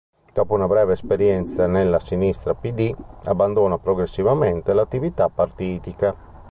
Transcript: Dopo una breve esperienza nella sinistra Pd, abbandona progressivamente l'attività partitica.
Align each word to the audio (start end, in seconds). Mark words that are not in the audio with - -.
Dopo 0.33 0.55
una 0.55 0.65
breve 0.65 0.93
esperienza 0.93 1.67
nella 1.67 1.99
sinistra 1.99 2.55
Pd, 2.55 2.91
abbandona 3.25 3.77
progressivamente 3.77 4.73
l'attività 4.73 5.29
partitica. 5.29 6.15